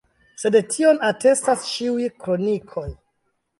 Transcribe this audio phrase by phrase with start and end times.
[0.43, 2.89] Sed tion atestas ĉiuj kronikoj.